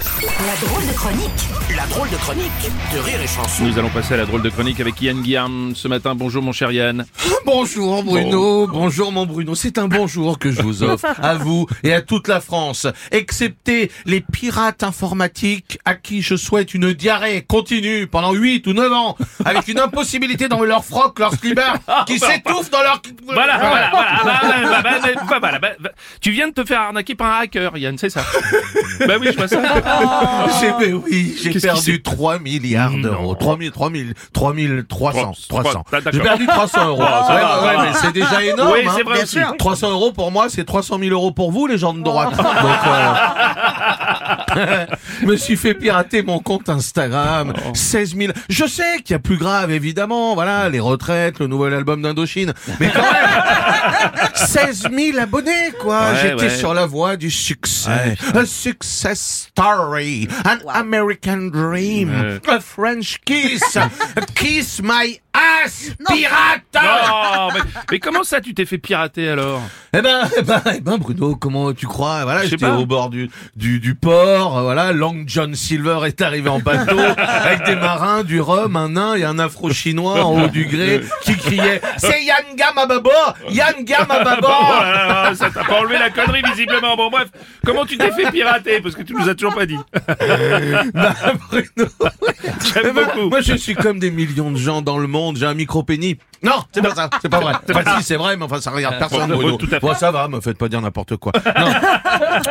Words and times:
La 0.00 0.66
drôle 0.66 0.86
de 0.86 0.92
chronique 0.94 1.48
La 1.76 1.86
drôle 1.86 2.08
de 2.08 2.16
chronique 2.16 2.70
de 2.94 2.98
Rire 3.00 3.20
et 3.22 3.26
Chanson. 3.26 3.64
Nous 3.64 3.78
allons 3.78 3.90
passer 3.90 4.14
à 4.14 4.16
la 4.16 4.24
drôle 4.24 4.40
de 4.40 4.48
chronique 4.48 4.80
avec 4.80 5.00
Yann 5.02 5.20
Guillaume 5.20 5.72
ce 5.74 5.88
matin. 5.88 6.14
Bonjour 6.14 6.42
mon 6.42 6.52
cher 6.52 6.72
Yann. 6.72 7.04
Bonjour 7.44 8.02
Bruno, 8.02 8.66
bonjour 8.66 9.12
mon 9.12 9.26
Bruno, 9.26 9.54
c'est 9.54 9.78
un 9.78 9.88
bonjour 9.88 10.38
que 10.38 10.52
je 10.52 10.62
vous 10.62 10.82
offre 10.82 11.06
à 11.20 11.34
vous 11.34 11.66
et 11.82 11.92
à 11.92 12.00
toute 12.00 12.28
la 12.28 12.40
France, 12.40 12.86
excepté 13.10 13.90
les 14.04 14.20
pirates 14.20 14.82
informatiques 14.82 15.78
à 15.84 15.94
qui 15.94 16.22
je 16.22 16.36
souhaite 16.36 16.74
une 16.74 16.92
diarrhée 16.92 17.42
continue 17.42 18.06
pendant 18.06 18.32
8 18.32 18.66
ou 18.68 18.72
9 18.72 18.92
ans, 18.92 19.16
avec 19.44 19.68
une 19.68 19.80
impossibilité 19.80 20.48
dans 20.48 20.62
leur 20.62 20.84
froc, 20.84 21.18
leur 21.18 21.34
slibber, 21.34 21.72
qui 22.06 22.18
s'étouffe 22.18 22.70
dans 22.70 22.82
leur... 22.82 23.02
Voilà, 23.24 23.58
voilà, 23.58 23.90
voilà, 23.90 24.20
bah, 24.22 24.40
bah, 24.42 24.82
bah, 24.82 24.82
bah, 24.82 25.22
bah, 25.28 25.38
voilà, 25.40 25.58
bah, 25.58 25.68
bah. 25.80 25.90
Tu 26.20 26.30
viens 26.30 26.48
de 26.48 26.52
te 26.54 26.64
faire 26.64 26.80
arnaquer 26.80 27.14
par 27.14 27.38
un 27.38 27.40
hacker, 27.40 27.76
Yann, 27.78 27.98
c'est 27.98 28.10
ça 28.10 28.22
Bah 29.06 29.14
oui, 29.20 29.28
je 29.32 29.36
vois 29.36 29.48
ça. 29.48 29.60
J'ai, 30.60 30.72
mais 30.78 30.92
oui, 30.92 31.34
j'ai 31.36 31.50
Qu'est-ce 31.50 31.52
qui 31.52 31.60
s'est- 31.60 31.66
perdu 31.68 32.02
3 32.02 32.38
milliards 32.38 32.92
d'euros. 32.92 33.34
3 33.34 33.56
000, 33.58 33.70
3 33.72 33.90
000, 33.90 34.04
3 34.32 34.52
300, 34.88 35.32
Trois- 35.48 35.62
300. 35.62 35.82
trois- 35.86 36.00
d'accord. 36.00 36.12
J'ai 36.12 36.20
perdu 36.20 36.46
300 36.46 36.86
euros. 36.88 37.02
Ah, 37.04 37.24
ça 37.26 37.34
Ouais, 37.34 37.40
va, 37.40 37.46
ouais, 37.62 37.66
ça 37.68 37.76
va. 37.76 37.82
mais 37.84 37.92
c'est 38.00 38.12
déjà 38.12 38.42
énorme. 38.44 38.70
Oui, 38.72 38.80
hein. 38.86 38.92
vrai 39.04 39.14
Bien 39.14 39.22
aussi. 39.22 39.38
sûr. 39.38 39.54
300 39.58 39.90
euros 39.90 40.12
pour 40.12 40.30
moi, 40.30 40.46
c'est 40.48 40.64
300 40.64 40.98
000 40.98 41.10
euros 41.12 41.32
pour 41.32 41.50
vous, 41.52 41.66
les 41.66 41.78
gens 41.78 41.94
de 41.94 42.02
droite. 42.02 42.36
Donc, 42.36 42.46
euh, 42.46 43.14
me 45.22 45.36
suis 45.36 45.56
fait 45.56 45.74
pirater 45.74 46.22
mon 46.22 46.38
compte 46.40 46.68
Instagram. 46.68 47.52
Oh. 47.56 47.70
16 47.74 48.16
000. 48.16 48.32
Je 48.48 48.66
sais 48.66 48.98
qu'il 49.04 49.12
y 49.12 49.14
a 49.14 49.18
plus 49.18 49.36
grave, 49.36 49.70
évidemment. 49.70 50.34
Voilà, 50.34 50.68
les 50.68 50.80
retraites, 50.80 51.38
le 51.38 51.46
nouvel 51.46 51.74
album 51.74 52.02
d'Indochine. 52.02 52.52
Mais 52.78 52.90
quand 52.90 53.02
même, 53.02 54.28
16 54.34 54.88
000 54.94 55.18
abonnés, 55.18 55.72
quoi. 55.80 56.10
Ouais, 56.12 56.18
J'étais 56.22 56.42
ouais. 56.44 56.56
sur 56.56 56.74
la 56.74 56.86
voie 56.86 57.16
du 57.16 57.30
succès. 57.30 58.16
A 58.34 58.44
success 58.46 59.48
story. 59.50 60.28
An 60.44 60.58
American 60.68 61.48
dream. 61.52 62.40
A 62.48 62.60
French 62.60 63.18
kiss. 63.24 63.76
A 63.76 63.88
kiss 64.34 64.80
my 64.82 65.20
ass, 65.32 65.90
pirate! 66.08 66.62
Mais, 67.54 67.60
mais 67.92 67.98
comment 68.00 68.24
ça 68.24 68.40
tu 68.40 68.52
t'es 68.54 68.66
fait 68.66 68.78
pirater 68.78 69.28
alors? 69.28 69.62
Eh 69.92 70.02
ben, 70.02 70.20
eh 70.38 70.42
ben, 70.42 70.62
eh 70.76 70.80
ben, 70.80 70.98
Bruno, 70.98 71.34
comment 71.34 71.72
tu 71.72 71.86
crois? 71.88 72.22
Voilà, 72.22 72.46
j'étais 72.46 72.66
au 72.66 72.86
bord 72.86 73.10
du, 73.10 73.28
du, 73.56 73.80
du 73.80 73.96
port, 73.96 74.58
euh, 74.58 74.62
voilà, 74.62 74.92
Long 74.92 75.24
John 75.26 75.56
Silver 75.56 76.00
est 76.06 76.22
arrivé 76.22 76.48
en 76.48 76.60
bateau, 76.60 76.96
avec 77.18 77.64
des 77.64 77.74
marins, 77.74 78.22
du 78.22 78.40
rhum, 78.40 78.76
un 78.76 78.90
nain 78.90 79.14
et 79.16 79.24
un 79.24 79.40
afro-chinois 79.40 80.24
en 80.24 80.44
haut 80.44 80.48
du 80.48 80.66
gré, 80.66 81.00
qui 81.22 81.36
criait 81.36 81.80
«C'est 81.96 82.22
Yann 82.22 82.54
Gam 82.56 82.78
à 82.78 82.86
bâbord 82.86 83.34
Yann 83.48 83.84
Gam 83.84 84.06
à 84.08 84.22
bâbord 84.22 84.80
là 84.80 85.06
là, 85.24 85.34
ça 85.34 85.50
t'a 85.50 85.64
pas 85.64 85.80
enlevé 85.80 85.98
la 85.98 86.10
connerie 86.10 86.42
visiblement. 86.42 86.96
Bon 86.96 87.10
bref, 87.10 87.26
comment 87.66 87.84
tu 87.84 87.98
t'es 87.98 88.12
fait 88.12 88.30
pirater? 88.30 88.80
Parce 88.80 88.94
que 88.94 89.02
tu 89.02 89.14
nous 89.14 89.28
as 89.28 89.34
toujours 89.34 89.54
pas 89.54 89.66
dit. 89.66 89.78
Bah, 90.94 91.14
Bruno, 91.50 91.90
J'aime 92.72 92.82
Eh 92.88 92.92
ben, 92.92 93.04
beaucoup. 93.04 93.28
Moi, 93.28 93.40
je 93.40 93.54
suis 93.54 93.74
comme 93.74 93.98
des 93.98 94.10
millions 94.10 94.50
de 94.50 94.56
gens 94.56 94.82
dans 94.82 94.98
le 94.98 95.06
monde. 95.06 95.36
J'ai 95.36 95.46
un 95.46 95.54
micro-pénis. 95.54 96.16
Non, 96.42 96.62
c'est 96.72 96.82
pas 96.82 96.94
ça. 96.94 97.10
C'est 97.20 97.28
pas 97.28 97.40
vrai. 97.40 97.54
Enfin, 97.70 97.98
si, 97.98 98.04
c'est 98.04 98.16
vrai, 98.16 98.36
mais 98.36 98.44
enfin, 98.44 98.60
ça 98.60 98.70
regarde 98.70 98.98
personne. 98.98 99.28
bon, 99.30 99.36
Bruno. 99.36 99.56
tout 99.56 99.68
à. 99.72 99.79
Bon, 99.80 99.94
ça 99.94 100.10
va, 100.10 100.28
me 100.28 100.40
faites 100.40 100.58
pas 100.58 100.68
dire 100.68 100.80
n'importe 100.80 101.16
quoi. 101.16 101.32
Non. 101.34 101.72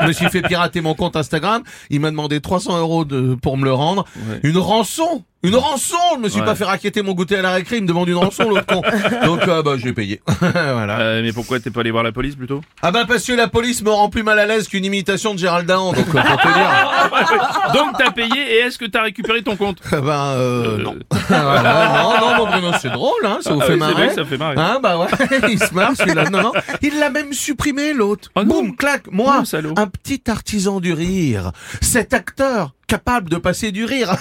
je 0.00 0.06
me 0.06 0.12
suis 0.12 0.28
fait 0.28 0.42
pirater 0.42 0.80
mon 0.80 0.94
compte 0.94 1.16
Instagram. 1.16 1.62
Il 1.90 2.00
m'a 2.00 2.10
demandé 2.10 2.40
300 2.40 2.78
euros 2.78 3.04
de, 3.04 3.34
pour 3.34 3.56
me 3.56 3.64
le 3.64 3.72
rendre. 3.72 4.04
Une 4.42 4.58
rançon. 4.58 5.24
Une 5.44 5.54
rançon. 5.54 5.96
Je 6.16 6.20
me 6.20 6.28
suis 6.28 6.40
Ouais. 6.40 6.46
pas 6.46 6.54
fait 6.56 6.64
raqueter 6.64 7.02
mon 7.02 7.12
goûter 7.12 7.36
à 7.36 7.42
la 7.42 7.52
récré. 7.52 7.76
Il 7.76 7.82
me 7.84 7.88
demande 7.88 8.08
une 8.08 8.16
rançon, 8.16 8.48
l'autre 8.48 8.66
con. 8.66 8.82
Donc, 9.24 9.46
euh, 9.46 9.62
bah, 9.62 9.72
j'ai 9.76 9.92
payé. 9.92 10.20
voilà. 10.40 10.98
Euh, 11.00 11.22
mais 11.22 11.32
pourquoi 11.32 11.60
t'es 11.60 11.70
pas 11.70 11.80
allé 11.80 11.90
voir 11.92 12.02
la 12.02 12.10
police 12.12 12.34
plutôt? 12.34 12.60
Ah 12.82 12.90
bah, 12.90 13.04
parce 13.06 13.24
que 13.24 13.32
la 13.32 13.46
police 13.46 13.82
me 13.82 13.90
rend 13.90 14.08
plus 14.08 14.22
mal 14.24 14.38
à 14.38 14.46
l'aise 14.46 14.66
qu'une 14.68 14.84
imitation 14.84 15.34
de 15.34 15.38
Gérald 15.38 15.66
Dahan. 15.66 15.92
Donc, 15.92 16.08
euh, 16.08 16.20
pour 16.22 16.40
te 16.40 16.48
dire. 16.48 17.70
Donc 17.74 17.96
t'as 17.98 18.10
payé 18.10 18.54
et 18.54 18.58
est-ce 18.60 18.78
que 18.78 18.84
t'as 18.86 19.02
récupéré 19.02 19.42
ton 19.42 19.54
compte? 19.56 19.78
Ah 19.92 20.00
ben, 20.00 20.78
non. 20.78 20.96
Voilà, 21.28 22.02
non, 22.02 22.20
non, 22.20 22.36
mon 22.44 22.50
Bruno, 22.50 22.70
c'est 22.80 22.90
drôle, 22.90 23.24
hein, 23.24 23.38
ça 23.40 23.52
vous 23.52 23.60
Ah 23.62 23.66
fait 23.66 23.74
oui, 23.74 23.78
c'est 23.80 23.86
marrer. 23.86 24.06
vrai, 24.06 24.14
ça 24.14 24.24
fait 24.24 24.36
marrer. 24.38 24.54
Hein, 24.58 24.78
bah 24.82 24.98
ouais, 24.98 25.06
il 25.50 25.58
se 25.62 25.72
marre 25.74 25.92
celui-là. 25.96 26.30
Non, 26.30 26.42
non, 26.42 26.52
il 26.82 26.98
l'a 26.98 27.10
même 27.10 27.32
supprimé 27.32 27.92
l'autre. 27.92 28.30
Oh 28.34 28.42
non. 28.42 28.48
Boum, 28.62 28.76
clac, 28.76 29.02
moi, 29.10 29.42
Oh, 29.44 29.56
un 29.76 29.86
petit 29.86 30.22
artisan 30.28 30.80
du 30.80 30.92
rire. 30.92 31.52
Cet 31.80 32.12
acteur 32.14 32.72
capable 32.86 33.28
de 33.28 33.36
passer 33.36 33.70
du 33.70 33.84
rire. 33.84 34.16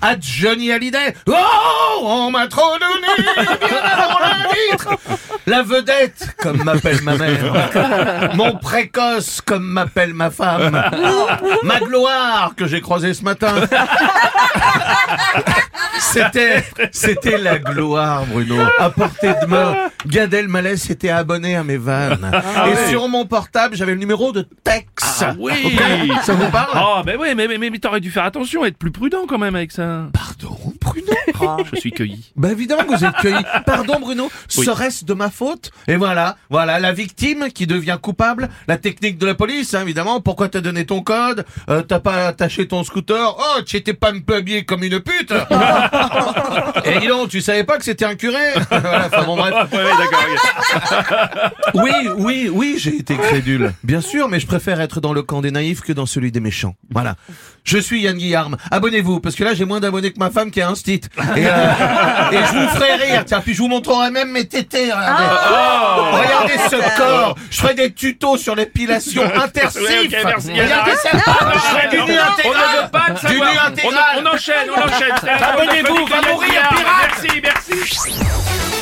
À 0.00 0.14
Johnny 0.20 0.70
Hallyday. 0.72 1.14
Oh, 1.26 1.34
on 2.02 2.30
m'a 2.30 2.46
trop 2.46 2.78
donné, 2.78 3.08
la 5.46 5.62
vedette, 5.62 6.36
comme 6.40 6.62
m'appelle 6.62 7.02
ma 7.02 7.16
mère. 7.16 8.32
Mon 8.34 8.56
précoce, 8.56 9.40
comme 9.40 9.64
m'appelle 9.64 10.14
ma 10.14 10.30
femme. 10.30 10.82
Ma 11.62 11.80
gloire, 11.80 12.52
que 12.56 12.66
j'ai 12.66 12.80
croisée 12.80 13.14
ce 13.14 13.22
matin. 13.22 13.54
C'était, 16.00 16.64
c'était 16.92 17.38
la 17.38 17.58
gloire, 17.58 18.24
Bruno. 18.26 18.56
À 18.78 18.90
portée 18.90 19.34
de 19.42 19.46
main, 19.46 19.74
Gad 20.06 20.32
Elmaleh 20.32 20.76
s'était 20.76 21.10
abonné 21.10 21.56
à 21.56 21.64
mes 21.64 21.76
vannes. 21.76 22.30
Et 22.66 22.90
sur 22.90 23.08
mon 23.08 23.26
portable, 23.26 23.74
j'avais 23.76 23.92
le 23.92 23.98
numéro 23.98 24.32
de 24.32 24.46
Tex. 24.62 24.86
Ah 25.26 25.34
oui 25.38 25.52
Ça 26.22 26.32
vous 26.34 26.50
parle 26.50 26.70
Oh 26.82 27.02
ben 27.04 27.16
oui, 27.20 27.28
mais, 27.36 27.48
mais, 27.48 27.58
mais, 27.58 27.70
mais 27.70 27.78
t'aurais 27.78 28.00
dû 28.00 28.10
faire 28.10 28.24
attention, 28.24 28.64
être 28.64 28.76
plus 28.78 28.90
prudent 28.90 29.26
quand 29.28 29.38
même 29.38 29.54
avec 29.56 29.72
ça. 29.72 30.08
Pardon, 30.12 30.56
Bruno 30.80 31.12
Je 31.72 31.76
suis 31.80 31.92
cueilli. 31.92 32.32
Bah 32.36 32.50
évidemment 32.52 32.84
que 32.84 32.96
vous 32.96 33.04
êtes 33.04 33.14
cueilli. 33.16 33.44
Pardon 33.66 33.98
Bruno, 34.00 34.30
Oui. 34.56 34.64
serait-ce 34.64 35.04
de 35.04 35.14
ma 35.14 35.30
faute? 35.30 35.70
Et 35.88 35.96
voilà, 35.96 36.36
voilà 36.50 36.78
la 36.78 36.92
victime 36.92 37.48
qui 37.52 37.66
devient 37.66 37.98
coupable. 38.00 38.48
La 38.68 38.76
technique 38.76 39.18
de 39.18 39.26
la 39.26 39.34
police, 39.34 39.74
hein, 39.74 39.82
évidemment. 39.82 40.20
Pourquoi 40.20 40.48
t'as 40.48 40.60
donné 40.60 40.84
ton 40.86 41.02
code? 41.02 41.44
Euh, 41.70 41.82
T'as 41.82 42.00
pas 42.00 42.26
attaché 42.28 42.66
ton 42.68 42.84
scooter? 42.84 43.36
Oh, 43.38 43.62
tu 43.66 43.76
étais 43.76 43.94
pas 43.94 44.10
un 44.12 44.20
peu 44.20 44.36
habillé 44.36 44.64
comme 44.64 44.82
une 44.84 45.00
pute 45.00 45.32
Et 46.84 46.98
dis 47.00 47.06
donc, 47.08 47.28
tu 47.28 47.40
savais 47.40 47.64
pas 47.64 47.78
que 47.78 47.84
c'était 47.84 48.04
un 48.04 48.14
curé 48.14 48.52
Voilà, 48.70 49.06
enfin 49.06 49.24
bon 49.24 49.36
bref. 49.36 49.54
Ouais, 49.72 49.78
ouais, 49.78 49.90
d'accord. 49.98 50.24
ok. 51.74 51.82
Oui, 51.82 51.90
oui, 52.16 52.50
oui, 52.52 52.74
j'ai 52.78 52.96
été 52.96 53.16
crédule. 53.16 53.72
Bien 53.82 54.00
sûr, 54.00 54.28
mais 54.28 54.40
je 54.40 54.46
préfère 54.46 54.80
être 54.80 55.00
dans 55.00 55.07
le 55.12 55.22
camp 55.22 55.40
des 55.40 55.50
naïfs 55.50 55.80
que 55.80 55.92
dans 55.92 56.06
celui 56.06 56.30
des 56.32 56.40
méchants. 56.40 56.74
Voilà. 56.90 57.16
Je 57.64 57.78
suis 57.78 58.00
Yann 58.00 58.16
Guillarme. 58.16 58.56
Abonnez-vous, 58.70 59.20
parce 59.20 59.34
que 59.34 59.44
là, 59.44 59.54
j'ai 59.54 59.64
moins 59.64 59.80
d'abonnés 59.80 60.12
que 60.12 60.18
ma 60.18 60.30
femme 60.30 60.50
qui 60.50 60.60
est 60.60 60.64
un 60.64 60.74
stit. 60.74 61.00
Et, 61.36 61.46
euh, 61.46 61.72
et 62.32 62.36
je 62.36 62.58
vous 62.58 62.68
ferai 62.68 62.94
rire. 62.94 63.24
Tiens, 63.26 63.40
puis 63.40 63.52
je 63.54 63.58
vous 63.58 63.68
montrerai 63.68 64.10
même 64.10 64.30
mes 64.30 64.46
tétés. 64.46 64.90
Regardez, 64.92 65.24
regardez 66.12 66.58
ce 66.70 66.96
corps. 66.96 67.34
Je 67.50 67.60
ferai 67.60 67.74
des 67.74 67.92
tutos 67.92 68.36
sur 68.38 68.54
l'épilation 68.54 69.22
intercif. 69.42 69.82
Ouais, 69.82 70.08
merci, 70.24 70.52
regardez 70.52 70.92
ça. 70.96 71.10
Je 71.12 71.58
ferai 71.58 71.88
du 71.90 71.96
nu 71.96 72.18
On 72.18 72.32
intégral. 72.32 73.14
de 73.22 73.28
Du 73.28 73.34
nu 73.34 73.42
intégral. 73.66 74.04
On, 74.16 74.20
on 74.20 74.28
on 74.28 74.34
enchaîne, 74.34 74.68
on 74.70 74.80
enchaîne. 74.80 75.28
Abonnez-vous, 75.42 76.06
va 76.06 76.32
mourir, 76.32 76.50
pirate. 76.70 77.22
Merci, 77.22 77.40
merci. 77.42 78.77